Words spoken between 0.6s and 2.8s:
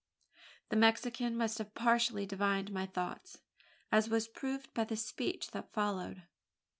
The Mexican must have partially divined